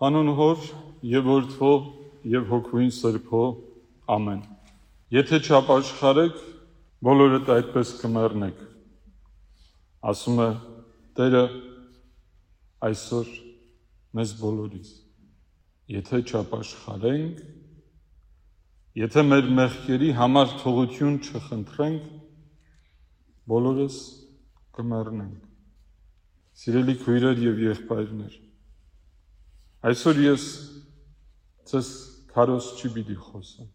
Հանուն 0.00 0.30
հոր 0.32 0.62
եւ 1.04 1.26
որդվո 1.28 1.70
եւ 2.32 2.46
հոգուին 2.48 2.92
սրբո 2.96 3.40
ամեն։ 4.14 4.40
Եթե 5.12 5.40
չապաշխարեք, 5.44 6.40
բոլորդ 7.04 7.50
այդպես 7.56 7.92
կմեռնեք։ 8.00 8.64
Ասում 10.12 10.40
է 10.40 10.48
Տերը 11.20 11.44
այսօր 12.88 13.30
մեզ 14.16 14.34
բոլորիս։ 14.40 14.96
Եթե 16.00 16.24
չապաշխարենք, 16.30 17.46
եթե 19.04 19.28
մեր 19.28 19.54
մեղքերի 19.60 20.12
համար 20.16 20.60
թողություն 20.64 21.18
չխնդրենք, 21.28 22.04
բոլորս 23.52 24.04
կմեռնենք։ 24.80 25.48
Սիրելի 26.60 27.02
քույրեր 27.04 27.48
եւ 27.50 27.66
եղբայրներ, 27.68 28.44
Այսօր 29.80 30.18
ես 30.20 30.42
ցես 31.70 31.86
քարոս 32.34 32.66
չի 32.76 32.88
պիտի 32.96 33.14
խոսեմ։ 33.16 33.68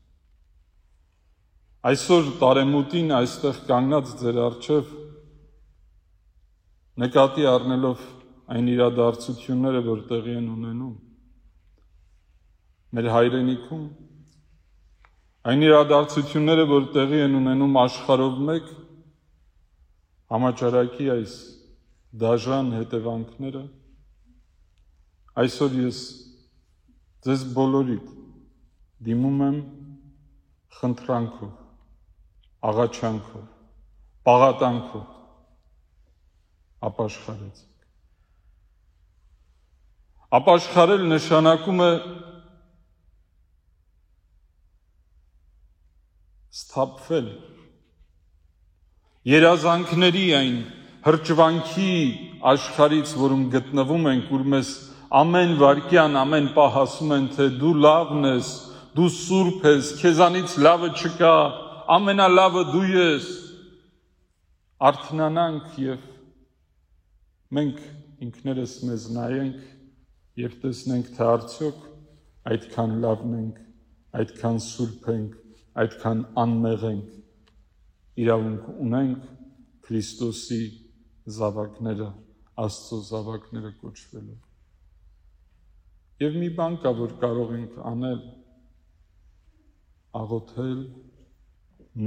Այսօր 1.90 2.28
տարեմուտին 2.42 3.14
այստեղ 3.20 3.62
կանգնած 3.70 4.12
ձեր 4.20 4.38
արջև 4.44 4.92
նկատի 7.06 7.48
առնելով 7.50 8.04
այն 8.54 8.70
իրադարձությունները, 8.76 9.82
որ 9.88 10.04
տեղի 10.12 10.36
են 10.42 10.52
ունենում 10.54 10.94
մեր 12.96 13.10
հայրենիքում, 13.16 13.88
այն 15.52 15.66
իրադարձությունները, 15.66 16.68
որ 16.70 16.86
տեղի 17.00 17.24
են 17.26 17.40
ունենում 17.42 17.82
աշխարհով 17.82 18.38
մեկ, 18.52 18.70
համաճարակի 20.36 21.10
այս 21.16 21.34
դաժան 22.22 22.72
հետևանքները 22.78 23.64
Այսօր 25.36 25.74
ես 25.82 25.98
ձեզ 27.28 27.42
բոլորիդ 27.56 28.12
դիմում 29.04 29.42
եմ 29.46 29.58
խնդրանքով, 30.78 31.50
աղաչանքով, 32.70 33.44
պաղատանքով 34.30 35.10
ապաշխարեցեք։ 36.90 37.74
Ապաշխարել 40.40 41.04
նշանակում 41.12 41.84
է 41.84 41.92
սթափվել 46.56 47.30
երազանքների 49.36 50.26
այն 50.40 50.58
հրճվանքի 51.06 51.94
աշխարից, 52.56 53.16
որում 53.20 53.48
գտնվում 53.54 54.14
ենք, 54.16 54.30
որ 54.32 54.44
մեզ 54.56 54.70
ամեն 55.16 55.54
վարքյան, 55.62 56.16
ամեն 56.20 56.48
պահ 56.56 56.78
ասում 56.82 57.14
են, 57.16 57.28
թե 57.36 57.46
դու 57.62 57.74
լավն 57.86 58.28
ես, 58.28 58.50
դու 58.98 59.10
սուրբ 59.16 59.68
ես, 59.70 59.92
քեզանից 60.02 60.56
լավը 60.66 60.90
չկա, 61.00 61.36
ամենալավը 61.96 62.64
դու 62.74 62.86
ես։ 62.92 63.30
Արթնանանք 64.90 65.78
եւ 65.80 66.08
մենք 67.56 67.80
ինքներս 68.26 68.74
մեզ 68.90 69.06
նայենք 69.16 69.62
եւ 70.42 70.58
տեսնենք, 70.64 71.12
թե 71.16 71.28
արդյոք 71.36 71.86
այդքան 72.52 72.98
լավն 73.06 73.38
ենք, 73.40 73.62
այդքան 74.20 74.60
սուրբ 74.66 75.08
ենք, 75.16 75.38
այդքան 75.86 76.26
անմեղ 76.44 76.84
ենք, 76.92 77.14
իրավունք 78.26 78.68
ունենք 78.88 79.32
Քրիստոսի 79.86 80.62
զավակները, 81.38 82.10
Աստծո 82.66 83.00
զավակները 83.12 83.72
կոչվելով։ 83.84 84.45
Եվ 86.24 86.36
մի 86.40 86.50
բան 86.56 86.76
կա, 86.80 86.92
որ 86.96 87.16
կարող 87.20 87.50
ենք 87.58 87.80
անել՝ 87.90 88.20
աղոթել, 90.16 90.78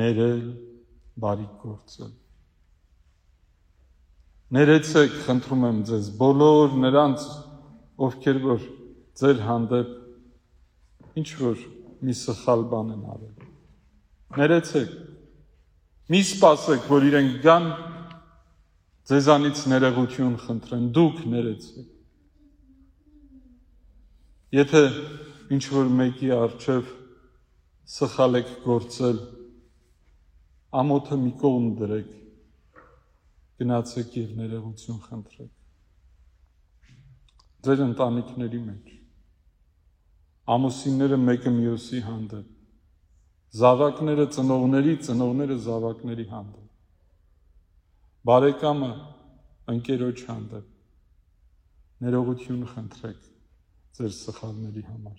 ներել, 0.00 0.46
բարի 1.20 1.48
գործել։ 1.60 2.14
Ներեցեք, 4.56 5.18
խնդրում 5.26 5.66
եմ 5.68 5.82
ձեզ 5.90 6.08
բոլոր 6.22 6.78
նրանց, 6.86 7.26
ովքեր 8.08 8.40
որ 8.46 8.64
ձեր 9.20 9.42
հանդեպ 9.44 9.90
ինչ 11.20 11.28
որ 11.42 11.66
մի 12.08 12.16
սխալ 12.22 12.64
բան 12.72 12.94
են 12.94 13.04
արել։ 13.12 13.46
Ներեցեք։ 14.38 14.96
Մի 16.08 16.20
սпасեք, 16.30 16.88
որ 16.88 17.06
իրենք 17.10 17.38
գան 17.44 17.70
ձեզանից 19.12 19.62
ներողություն 19.74 20.36
խնդրեն։ 20.46 20.90
Դուք 20.96 21.22
ներեցեք։ 21.34 21.97
Եթե 24.48 24.80
ինչ 25.52 25.64
որ 25.74 25.88
մեկի 25.92 26.30
արչև 26.32 26.86
սխալ 27.94 28.38
եք 28.38 28.54
գործել, 28.64 29.18
ամոթը 30.80 31.18
մի 31.24 31.32
կողմ 31.42 31.66
դրեք, 31.80 32.14
գնացեք 33.60 34.16
եւ 34.22 34.32
ներողություն 34.38 35.02
խնդրեք։ 35.04 35.52
Ձեր 37.68 37.84
ընտանիքների 37.90 38.62
մեջ 38.70 38.96
ամուսինները 40.56 41.22
մեկը 41.28 41.56
մյուսի 41.60 42.04
հանդեպ, 42.08 42.50
զավակները 43.60 44.30
ծնողների, 44.32 44.94
ծնողները 45.04 45.62
զավակների 45.68 46.30
հանդեպ, 46.32 46.68
բարեկամը 48.32 48.94
ընկերոջ 49.76 50.28
հանդեպ, 50.32 50.70
ներողություն 52.06 52.70
խնդրեք 52.72 53.36
ձեր 53.96 54.12
սխալների 54.18 54.84
համար։ 54.88 55.18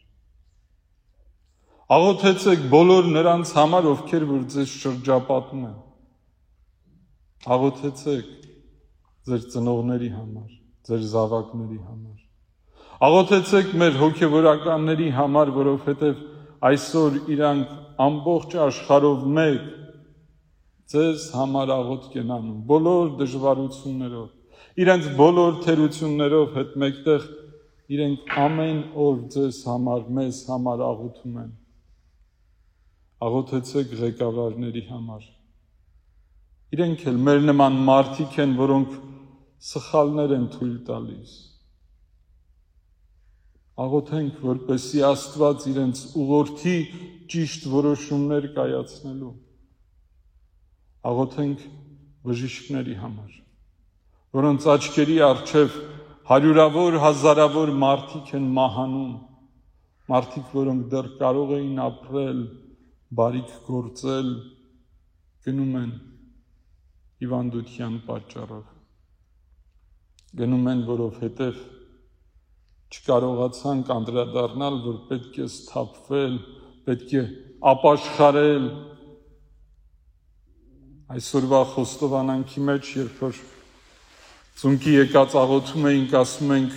Աղոթեցեք 1.89 2.65
բոլոր 2.69 3.07
նրանց 3.15 3.51
համար, 3.57 3.87
ովքեր 3.95 4.25
որ 4.29 4.41
ձեզ 4.53 4.73
շրջապատում 4.83 5.63
են։ 5.69 5.77
Աղոթեցեք 7.55 8.27
ձեր 9.29 9.45
ծնողների 9.55 10.09
համար, 10.13 10.51
ձեր 10.89 11.03
զավակների 11.15 11.79
համար։ 11.87 12.19
Աղոթեցեք 13.09 13.73
մեր 13.79 13.99
հոգևորականների 14.03 15.09
համար, 15.17 15.51
որովհետև 15.57 16.23
այսօր 16.69 17.19
իրանք 17.35 17.75
ամբողջ 18.05 18.55
աշխարհով 18.69 19.27
մեկ 19.39 19.67
ձեզ 20.93 21.25
համար 21.37 21.71
աղոթք 21.75 22.15
են 22.19 22.33
անում, 22.35 22.59
բոլոր 22.69 23.09
դժվարություններով, 23.19 24.29
իրենց 24.83 25.09
բոլոր 25.19 25.59
թերություններով 25.65 26.55
հետ 26.59 26.77
մեկտեղ 26.83 27.27
իրենք 27.89 28.33
ամեն 28.37 28.79
օր 29.01 29.19
ձեզ 29.33 29.59
համար, 29.65 30.01
մեզ 30.17 30.39
համար 30.49 30.83
աղոթում 30.85 31.37
են։ 31.43 31.51
Աղոթեցեք 33.25 33.95
ղեկավարների 34.01 34.83
համար։ 34.89 35.23
Իրենք 36.77 37.05
էլ 37.09 37.17
մեր 37.25 37.41
նման 37.49 37.79
մարդիկ 37.87 38.37
են, 38.45 38.53
որոնք 38.59 38.93
սխալներ 39.69 40.35
են 40.37 40.45
թույլ 40.53 40.75
տալիս։ 40.89 41.33
Աղոթենք, 43.79 44.39
որպեսի 44.43 45.03
Աստված 45.09 45.67
իրենց 45.73 45.99
ուղորդի 46.19 46.77
ճիշտ 47.31 47.67
որոշումներ 47.73 48.47
կայացնելու։ 48.57 49.35
Աղոթենք 51.09 51.61
բժիշկների 52.27 52.95
համար, 52.99 53.37
որոնց 54.35 54.67
աչքերի 54.75 55.17
առջև 55.29 55.77
հարյուրավոր 56.29 56.95
հազարավոր 57.01 57.69
մարդիկ 57.81 58.27
են 58.37 58.43
մահանում, 58.53 59.13
մարդիկ, 60.13 60.51
որոնք 60.53 60.83
դեռ 60.91 61.07
կարող 61.21 61.53
էին 61.55 61.79
ապրել, 61.85 62.43
բարիք 63.19 63.55
գործել, 63.65 64.29
գնում 65.47 65.73
են 65.79 65.89
հիվանդության 67.23 67.97
պատճառով։ 68.11 68.69
Գնում 70.43 70.71
են, 70.75 70.85
որովհետև 70.93 71.65
չկարողացան 72.93 73.85
կանդրադառնալ, 73.89 74.81
որ 74.85 75.03
պետք 75.09 75.39
է 75.41 75.47
սթափվել, 75.49 76.39
պետք 76.85 77.13
է 77.17 77.23
ապաշխարել։ 77.73 78.73
Այսօրվա 81.17 81.61
խոստովանանքի 81.73 82.69
մեջ, 82.69 82.97
երբ 83.01 83.23
որ 83.25 83.41
Ծունկի 84.59 84.93
եկած 84.97 85.35
աղոթում 85.39 85.85
էինք, 85.87 86.15
ասում 86.19 86.49
ենք, 86.51 86.73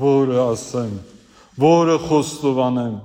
որը 0.00 0.38
ասեմ, 0.42 0.94
որը 1.62 1.94
խոստովանեմ, 2.08 2.96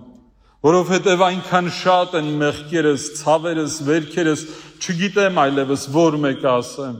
որովհետև 0.66 1.24
այնքան 1.28 1.70
շատ 1.78 2.16
են 2.18 2.32
մեղքերս, 2.42 3.06
ցավերս, 3.20 3.76
վերքերս, 3.90 4.46
չգիտեմ 4.80 5.38
այլևս 5.44 5.86
որ 5.94 6.18
մեկը 6.26 6.50
ասեմ։ 6.56 6.98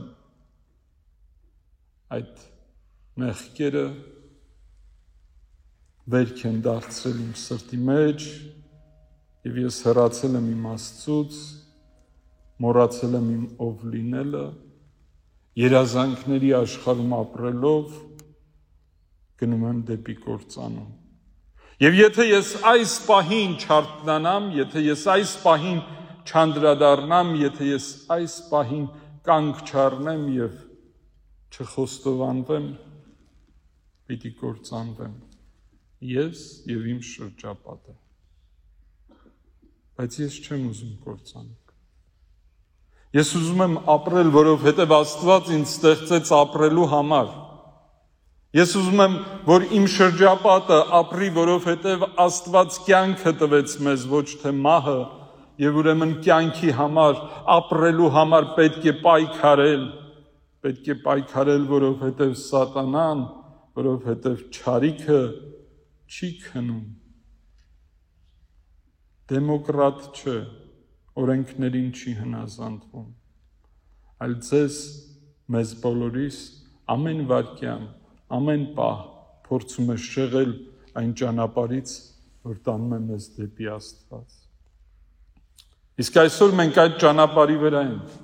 Այդ 2.20 2.46
մեղքերը 3.24 3.84
վերք 6.14 6.46
են 6.46 6.64
դարձրել 6.70 7.20
իմ 7.26 7.36
սրտի 7.42 7.84
մեջ 7.90 8.30
եւ 9.50 9.62
ես 9.66 9.82
հեռացել 9.88 10.40
եմ 10.40 10.48
իմ 10.54 10.64
Աստծուց, 10.76 11.44
մոռացել 12.62 13.14
եմ 13.18 13.30
իմ 13.34 13.46
ով 13.66 13.86
լինելը 13.94 14.48
երազանքների 15.58 16.50
աշխարհում 16.60 17.14
ապրելով 17.16 17.94
գնում 19.40 19.64
եմ 19.70 19.78
դեպի 19.88 20.16
կործանում։ 20.24 20.90
Եվ 21.80 21.96
եթե 21.96 22.26
ես 22.28 22.50
այս 22.70 22.94
պահին 23.06 23.54
չարտնանամ, 23.64 24.50
եթե 24.58 24.82
ես 24.84 25.04
այս 25.14 25.32
պահին 25.44 25.80
չանդրադառնամ, 26.28 27.32
եթե 27.40 27.70
ես 27.70 27.86
այս 28.16 28.34
պահին 28.50 28.84
կանգ 29.26 29.62
չառնեմ 29.70 30.26
եւ 30.36 30.60
չխոստովանվեմ, 31.56 32.68
պիտի 34.10 34.32
կործանվեմ 34.42 35.16
ես 36.10 36.44
եւ 36.70 36.86
իմ 36.94 37.00
շրջապատը։ 37.10 37.96
Բայց 40.00 40.20
ես 40.20 40.38
չեմ 40.46 40.68
ուզում 40.70 40.94
կործանալ։ 41.04 41.69
Ես 43.10 43.30
ուզում 43.40 43.62
եմ 43.64 43.72
ապրել, 43.90 44.28
որովհետեւ 44.36 44.92
Աստված 44.94 45.48
ինձ 45.56 45.70
ստեղծեց 45.70 46.28
ապրելու 46.36 46.84
համար։ 46.92 47.30
Ես 48.54 48.74
ուզում 48.80 49.00
եմ, 49.02 49.16
որ 49.46 49.64
իմ 49.78 49.88
շրջապատը 49.94 50.78
ապրի, 50.98 51.30
որովհետև 51.38 52.04
Աստված 52.24 52.78
կյանքը 52.86 53.32
տվեց 53.40 53.74
մեզ, 53.86 54.06
ոչ 54.10 54.24
թե 54.42 54.52
մահը, 54.58 55.00
եւ 55.62 55.80
ուրեմն 55.82 56.14
կյանքի 56.26 56.72
համար, 56.78 57.20
ապրելու 57.56 58.12
համար 58.14 58.48
պետք 58.60 58.86
է 58.90 58.94
պայքարել, 59.02 59.84
պետք 60.66 60.88
է 60.94 60.96
պայքարել, 61.04 61.66
որովհետև 61.74 62.32
սատանան, 62.46 63.26
որովհետև 63.80 64.40
ճարիքը 64.54 65.20
չի 66.10 66.32
քնում։ 66.46 66.86
Դեմոկրատ 69.30 70.08
չէ, 70.10 70.38
օրենքներին 71.20 71.88
չի 71.94 72.12
հնազանդվում, 72.20 73.08
այլ 74.24 74.34
ձեզ 74.50 74.76
մեզ 75.50 75.72
բոլորիս 75.84 76.38
ամեն 76.94 77.24
վարքյան 77.30 77.86
ամեն 78.40 78.64
պահ 78.76 79.00
փորձում 79.46 79.90
է 79.94 79.96
շեղել 80.06 80.52
այն 81.00 81.10
ճանապարից, 81.20 81.94
որ 82.46 82.60
տանում 82.66 82.94
է 82.96 83.00
մեզ 83.10 83.26
դեպի 83.36 83.68
Աստված։ 83.74 84.36
Իսկ 86.00 86.18
այսօր 86.22 86.54
մենք 86.60 86.78
այդ 86.84 86.94
ճանապարհի 87.02 87.56
վրա 87.60 87.80
ենք։ 87.90 88.14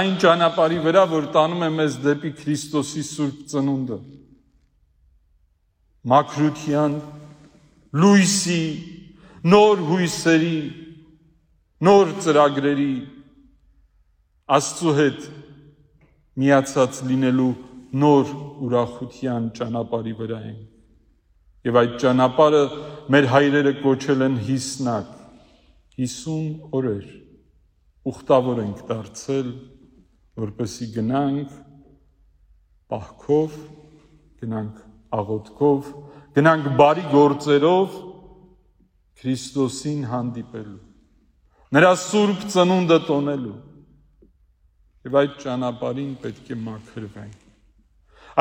Այն 0.00 0.16
ճանապարհի 0.22 0.80
վրա, 0.86 1.04
որ 1.10 1.28
տանում 1.34 1.62
է 1.66 1.70
մեզ 1.76 1.94
դեպի 2.04 2.32
Քրիստոսի 2.40 3.04
Սուրբ 3.10 3.38
ծնունդը։ 3.50 3.98
Մակրության, 6.10 6.98
լույսի, 8.02 8.60
նոր 9.54 9.82
հույսերի, 9.88 10.58
նոր 11.80 12.10
ծրագրերի 12.20 12.92
Աստծո 14.50 14.92
հետ 14.96 15.20
միացած 16.42 16.98
լինելու 17.06 17.52
նոր 18.02 18.32
ուրախության 18.66 19.46
ճանապարհի 19.56 20.12
վրա 20.18 20.40
ենք։ 20.50 21.68
Եվ 21.70 21.78
այդ 21.80 21.94
ճանապարհը 22.02 22.60
մեր 23.14 23.28
հայրերը 23.30 23.72
կոչել 23.80 24.26
են 24.26 24.36
հիսնակ։ 24.50 25.14
50 26.00 26.76
օրեր 26.80 27.08
ուխտավոր 28.12 28.60
ենք 28.64 28.84
դարձել, 28.90 29.48
որպեսի 30.44 30.90
գնանք 30.98 31.56
պահքով, 32.92 33.58
գնանք 34.44 34.84
աղոթքով, 35.20 35.90
գնանք 36.36 36.70
բարի 36.84 37.08
գործերով 37.16 37.98
Քրիստոսին 39.20 40.06
հանդիպելու։ 40.08 40.89
Նրա 41.70 41.90
սուրբ 42.02 42.40
ծնունդը 42.50 42.96
տոնելու։ 43.06 43.58
Եվ 45.06 45.18
այդ 45.20 45.36
ճանապարհին 45.42 46.08
պետք 46.24 46.48
է 46.50 46.56
մաքրվենք։ 46.64 47.44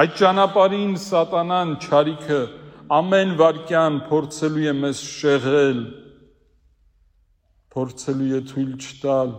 Այդ 0.02 0.16
ճանապարհին 0.22 0.96
սատանան 1.04 1.74
ճարիքը 1.84 2.40
ամեն 2.98 3.36
վարքյան 3.44 4.00
փորձելու 4.10 4.66
է 4.72 4.74
մեզ 4.80 5.04
շեղել, 5.20 5.84
փորձելու 7.78 8.32
է 8.40 8.42
թույլ 8.50 8.74
չտալ, 8.82 9.38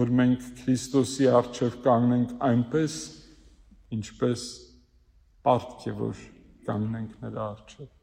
որ 0.00 0.16
մենք 0.22 0.48
Քրիստոսի 0.62 1.30
առջև 1.42 1.78
կանգնենք 1.84 2.34
այնպես, 2.48 2.98
ինչպես 3.98 4.48
պարտք 5.44 5.88
է, 5.92 5.96
որ 6.00 6.26
կանգնենք 6.72 7.24
նրա 7.28 7.48
առջև։ 7.52 7.94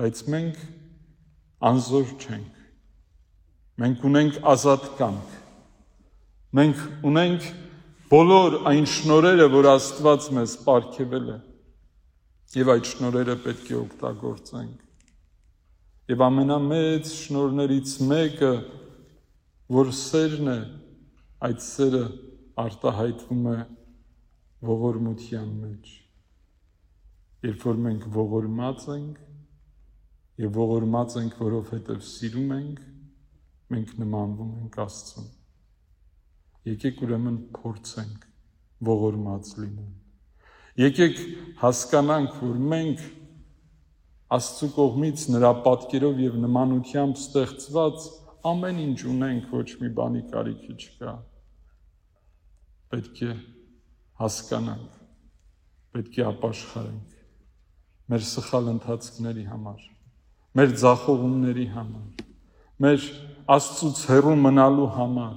Բայց 0.00 0.28
մենք 0.32 0.68
անզոր 1.76 2.14
չենք։ 2.16 2.55
Մենք 3.76 4.04
ունենք 4.08 4.36
ազատ 4.48 4.84
կամք։ 4.96 5.32
Մենք 6.56 6.78
ունենք 7.10 7.48
բոլոր 8.08 8.54
այն 8.70 8.86
շնորերը, 8.88 9.48
որ 9.52 9.68
Աստված 9.74 10.28
մեզ 10.36 10.54
ապարգևել 10.62 11.26
է, 11.34 11.36
եւ 12.56 12.72
այդ 12.72 12.88
շնորերը 12.92 13.36
պետք 13.44 13.68
է 13.74 13.76
օգտագործենք։ 13.82 14.86
Եվ 16.14 16.24
ամենամեծ 16.30 17.12
շնորներից 17.18 17.94
մեկը, 18.14 18.52
որ 19.76 19.92
սերն 20.00 20.50
է, 20.54 20.58
այդ 21.50 21.62
սերը 21.66 22.02
արտահայտվում 22.64 23.46
է 23.52 23.56
ողորմության 24.72 25.48
մեջ։ 25.66 25.94
Երբ 27.50 27.64
որ 27.68 27.80
մենք 27.90 28.10
ողորմած 28.16 28.90
ենք 28.96 29.24
եւ 30.46 30.60
ողորմած 30.64 31.16
ենք, 31.20 31.40
որովհետեւ 31.44 32.04
սիրում 32.06 32.54
ենք, 32.56 32.80
մենք 33.72 33.92
նմանվում 34.00 34.52
ենք 34.62 34.78
Աստծուն։ 34.84 35.28
Եկեք 36.70 37.02
ուրեմն 37.06 37.38
փորձենք 37.56 38.26
ողորմած 38.88 39.50
լինել։ 39.62 40.82
Եկեք 40.82 41.20
հասկանանք, 41.62 42.38
որ 42.42 42.60
մենք 42.74 43.04
Աստծու 44.36 44.70
կողմից 44.76 45.26
նրա 45.36 45.50
պատկերով 45.66 46.22
եւ 46.26 46.38
նմանությամբ 46.44 47.20
ստեղծված 47.22 48.08
ամեն 48.52 48.80
ինչ 48.86 48.98
ունենք, 49.12 49.50
ոչ 49.54 49.68
մի 49.82 49.90
բանի 49.98 50.22
կարիքի 50.32 50.74
չկա։ 50.76 51.18
Պետք 52.94 53.22
է 53.26 53.36
հասկանանք, 54.22 54.98
պետք 55.96 56.18
է 56.18 56.26
ապաշխարենք 56.30 57.14
մեր 58.06 58.22
սխալ 58.22 58.68
ընթացքների 58.70 59.44
համար, 59.50 59.80
մեր 60.58 60.74
ձախողումների 60.82 61.64
համար, 61.72 62.26
մեր 62.84 63.06
Աստծուց 63.46 63.98
հեռու 64.10 64.34
մնալու 64.42 64.86
համար, 64.96 65.34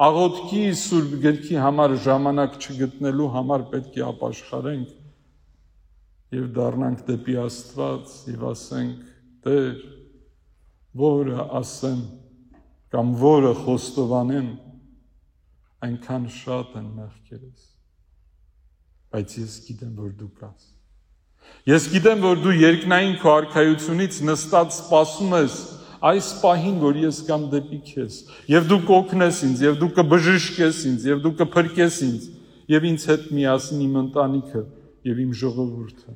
աղոթքի 0.00 0.60
Սուրբ 0.80 1.10
Գրքի 1.20 1.56
համար 1.60 1.94
ժամանակ 2.06 2.54
չգտնելու 2.60 3.26
համար 3.34 3.64
պետք 3.74 3.98
է 4.00 4.04
ապաշխարենք 4.06 4.94
եւ 6.36 6.46
դառնանք 6.56 7.02
դեպի 7.10 7.36
Աստված 7.42 8.14
եւ 8.30 8.46
ասենք. 8.50 9.02
Տեր, 9.44 9.82
որը 11.00 11.44
ասեմ 11.60 12.00
կամ 12.94 13.10
որը 13.20 13.52
խոստովանեմ, 13.64 14.48
այնքան 15.86 16.24
շատ 16.34 16.72
են 16.80 16.88
մեղքերս։ 17.00 17.66
Բայց 19.10 19.36
ես 19.40 19.58
գիտեմ, 19.66 19.92
որ 20.00 20.14
դու 20.20 20.30
կաս։ 20.40 20.66
Ես 21.68 21.86
գիտեմ, 21.92 22.24
որ 22.24 22.42
դու 22.44 22.56
երկնային 22.56 23.14
քո 23.20 23.30
արքայությունից 23.34 24.18
նստած 24.28 24.74
սպասում 24.76 25.36
ես 25.36 25.60
այս 26.00 26.28
պահին, 26.40 26.76
որ 26.80 26.98
ես 27.02 27.18
կամ 27.28 27.42
դեպի 27.52 27.78
քեզ, 27.90 28.14
եւ 28.48 28.68
դու 28.70 28.80
կօգնես 28.88 29.40
ինձ, 29.46 29.62
եւ 29.66 29.78
դու 29.80 29.90
կբժշկես 29.98 30.78
ինձ, 30.90 31.06
եւ 31.10 31.22
դու 31.26 31.32
կփրկես 31.40 31.98
ինձ, 32.06 32.28
եւ 32.70 32.86
ինձ 32.90 33.06
հետ 33.10 33.26
միասին 33.36 33.84
իմ 33.84 33.98
ընտանիքը 34.00 34.62
եւ 35.10 35.20
իմ 35.24 35.32
ժողովուրդը, 35.40 36.14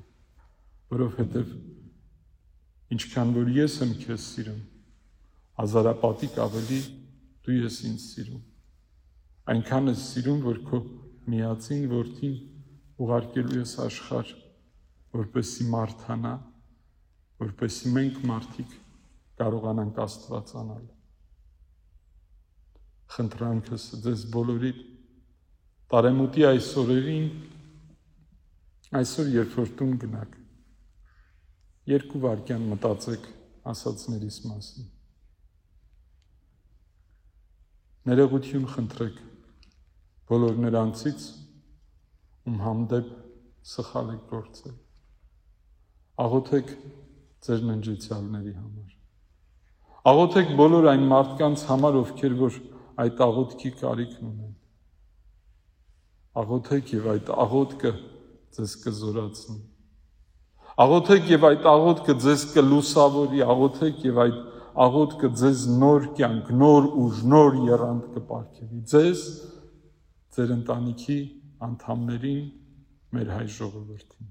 որովհետեւ 0.95 1.53
ինչքան 2.95 3.35
որ 3.35 3.51
ես 3.59 3.77
եմ 3.85 3.93
քեզ 4.05 4.27
սիրում, 4.35 4.61
հազարապատիկ 5.59 6.39
ավելի 6.45 6.81
դու 7.45 7.57
ես 7.59 7.79
ինձ 7.89 8.05
սիրում։ 8.05 8.43
Այնքան 9.55 9.91
ես 9.91 10.05
սիրում, 10.15 10.41
որ 10.45 10.61
քո 10.69 10.81
միածին 11.35 11.85
որդին 11.91 12.37
ուղարկելու 13.05 13.59
ես 13.61 13.75
աշխարհ, 13.85 14.31
որպեսի 15.19 15.67
մարթանա, 15.75 16.35
որպեսի 17.45 17.93
մենք 17.99 18.23
մարդիկ 18.31 18.79
կարողանանք 19.41 20.01
Աստվածանալ։ 20.05 20.85
Խնդրանքս 23.15 23.89
ձեզ 24.05 24.27
բոլորի 24.35 24.73
տարեմուտի 25.95 26.45
այս 26.49 26.69
օրերին 26.81 27.27
այսօր 28.99 29.29
երբ 29.35 29.53
որ 29.59 29.69
տուն 29.79 29.93
գնաք 30.05 30.33
երկու 31.91 32.21
վարքյան 32.25 32.65
մտածեք 32.73 33.29
ասածներիս 33.73 34.39
մասին 34.49 34.89
ներողություն 38.11 38.67
խնդրեք 38.75 39.21
բոլոր 40.33 40.59
նրանցից 40.65 41.29
ում 42.51 42.59
հանդեպ 42.65 43.15
սխալ 43.75 44.13
եք 44.17 44.27
գործել 44.33 44.77
աղոթեք 46.27 46.77
ձեր 47.47 47.65
ննջեցյալների 47.71 48.59
համար 48.59 48.93
Աղոթեք 50.05 50.51
բոլոր 50.59 50.87
այն 50.91 51.05
մարդկանց 51.09 51.61
համար, 51.65 51.95
ովքեր 52.03 52.33
որ 52.37 52.57
այդ 53.01 53.21
աղոթքի 53.25 53.71
կարիքն 53.81 54.25
ունեն։ 54.31 54.51
Աղոթեք 56.43 56.91
եւ 56.93 57.07
այդ 57.13 57.31
աղոթքը 57.45 57.93
ձեզ 58.57 58.75
կզորացնի։ 58.83 59.57
Աղոթեք 60.85 61.31
եւ 61.33 61.47
այդ 61.49 61.69
աղոթքը 61.71 62.17
ձեզ 62.25 62.45
կլուսավորի, 62.53 63.41
աղոթեք 63.55 64.05
եւ 64.05 64.21
այդ 64.25 64.37
աղոթքը 64.85 65.31
ձեզ 65.41 65.65
նոր 65.81 66.09
կյանք, 66.19 66.51
նոր 66.61 66.89
ուժ, 67.05 67.23
նոր 67.33 67.59
երանդ 67.71 68.11
կպարգևի 68.19 68.83
ձեզ, 68.93 69.23
ձեր 70.37 70.53
ընտանիքի 70.59 71.19
անդամներին, 71.65 72.45
մեր 73.15 73.33
հայ 73.39 73.47
ժողովրդին։ 73.57 74.31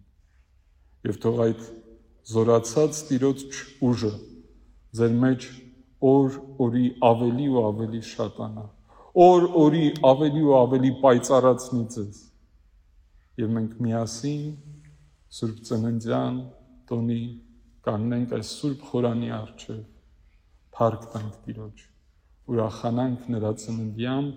Եվ 1.09 1.19
թող 1.23 1.43
այդ 1.47 1.65
զորացած 2.33 3.01
Տիրոջ 3.09 3.47
ուժը 3.89 4.13
ձեր 4.93 5.13
մեջ 5.23 5.45
օր 6.09 6.37
օրի 6.65 6.83
ավելի 7.09 7.47
ու 7.53 7.63
ավելի 7.69 8.01
շատանա։ 8.09 8.65
Օր 9.23 9.47
օրի 9.63 9.87
ավելի 10.09 10.43
ու 10.43 10.53
ավելի 10.59 10.91
պայծառացնի 11.03 11.83
ձեզ։ 11.95 12.21
Եվ 13.43 13.49
մենք 13.57 13.73
միասին 13.85 14.45
Սուրբ 15.37 15.57
Ծննդյան 15.69 16.39
տոնի 16.89 17.21
կաննենք 17.87 18.29
այս 18.37 18.47
Սուրբ 18.59 18.79
խորանի 18.89 19.29
առջև 19.37 19.81
փառք 20.73 21.03
տանք 21.13 21.33
Տիրոջ, 21.45 21.83
ուրախանանք 22.53 23.27
նրա 23.33 23.51
ծննդյամբ 23.63 24.33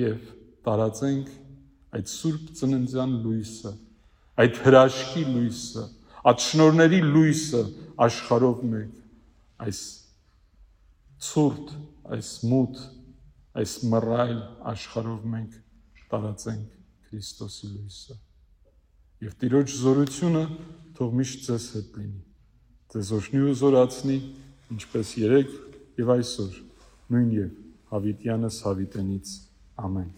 եւ 0.00 0.18
տարածենք 0.66 1.28
այդ 1.96 2.06
սուրբ 2.14 2.44
ծննդյան 2.60 3.12
լույսը, 3.24 3.72
այդ 4.44 4.60
հրաշքի 4.66 5.24
լույսը, 5.30 5.84
այդ 6.30 6.38
շնորների 6.46 7.00
լույսը 7.14 7.62
աշխարհով 8.06 8.58
մեկ 8.74 8.92
այս 9.66 9.80
ցուրտ, 11.26 11.72
այս 12.16 12.30
մութ, 12.50 12.80
այս 13.60 13.74
մռայլ 13.92 14.38
աշխարհով 14.72 15.26
մենք 15.34 15.56
տարածենք 16.12 16.78
Քրիստոսի 17.10 17.70
լույսը։ 17.74 18.16
Եվ 19.26 19.36
Տիրոջ 19.42 19.74
զորությունը 19.80 20.44
թող 20.96 21.16
միշտ 21.20 21.46
ձեզ 21.50 21.66
հետ 21.76 21.98
լինի։ 22.00 22.22
Ձեզ 22.94 23.12
օրհնի 23.18 23.42
ու 23.50 23.54
զորացնի 23.60 24.18
ինչպես 24.76 25.14
երեք 25.20 25.54
եւ 26.00 26.12
այսօր 26.16 26.58
նույն 27.12 27.30
եւ 27.36 27.54
Հավիտյանս 27.90 28.60
Հավիտենից 28.66 29.36
ամեն 29.90 30.12